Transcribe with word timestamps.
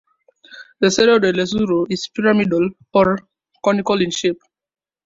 The 0.79 0.89
Cerro 0.89 1.19
del 1.19 1.35
Lucero 1.35 1.85
is 1.87 2.07
pyramidal 2.11 2.71
or 2.91 3.19
conical 3.63 4.01
in 4.01 4.09
shape. 4.09 4.41